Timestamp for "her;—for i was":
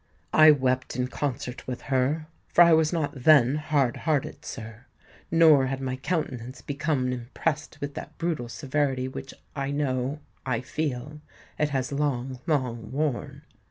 1.81-2.91